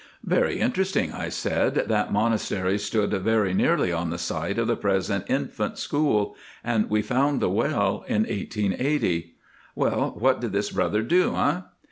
[0.25, 5.25] "Very interesting," I said, "that monastery stood very nearly on the site of the present
[5.27, 9.35] infant school, and we found the well in 1880.
[9.75, 11.61] Well, what did this brother do, eh?"